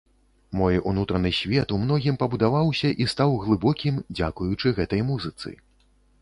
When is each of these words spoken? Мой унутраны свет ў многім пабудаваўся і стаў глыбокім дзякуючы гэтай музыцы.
Мой 0.59 0.75
унутраны 0.91 1.31
свет 1.39 1.65
ў 1.65 1.77
многім 1.83 2.17
пабудаваўся 2.23 2.89
і 3.05 3.07
стаў 3.13 3.35
глыбокім 3.45 4.01
дзякуючы 4.19 4.67
гэтай 4.81 5.01
музыцы. 5.13 5.49